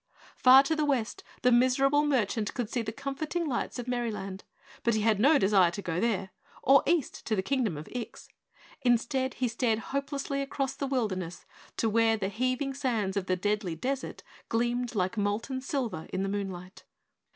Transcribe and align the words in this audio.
Far 0.35 0.63
to 0.63 0.75
the 0.75 0.83
west 0.83 1.23
the 1.43 1.51
miserable 1.51 2.03
merchant 2.07 2.55
could 2.55 2.71
see 2.71 2.81
the 2.81 2.91
comforting 2.91 3.45
lights 3.45 3.77
of 3.77 3.87
Merryland, 3.87 4.43
but 4.83 4.95
he 4.95 5.01
had 5.01 5.19
no 5.19 5.37
desire 5.37 5.69
to 5.69 5.81
go 5.83 5.99
there 5.99 6.31
or 6.63 6.81
east 6.87 7.23
to 7.27 7.35
the 7.35 7.43
Kingdom 7.43 7.77
of 7.77 7.87
Ix. 7.91 8.27
Instead, 8.81 9.35
he 9.35 9.47
stared 9.47 9.77
hopelessly 9.93 10.41
across 10.41 10.73
the 10.75 10.87
wilderness 10.87 11.45
to 11.77 11.87
where 11.87 12.17
the 12.17 12.29
heaving 12.29 12.73
sands 12.73 13.15
of 13.15 13.27
the 13.27 13.35
Deadly 13.35 13.75
Desert 13.75 14.23
gleamed 14.49 14.95
like 14.95 15.17
molten 15.19 15.61
silver 15.61 16.07
in 16.11 16.23
the 16.23 16.29
moonlight. 16.29 16.83